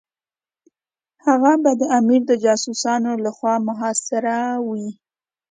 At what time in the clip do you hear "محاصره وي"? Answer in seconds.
3.67-4.89